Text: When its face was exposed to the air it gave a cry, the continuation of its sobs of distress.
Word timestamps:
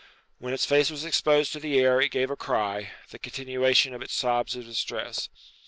When 0.39 0.51
its 0.51 0.65
face 0.65 0.89
was 0.89 1.05
exposed 1.05 1.53
to 1.53 1.59
the 1.59 1.79
air 1.79 2.01
it 2.01 2.09
gave 2.09 2.31
a 2.31 2.35
cry, 2.35 2.89
the 3.11 3.19
continuation 3.19 3.93
of 3.93 4.01
its 4.01 4.15
sobs 4.15 4.55
of 4.55 4.65
distress. 4.65 5.29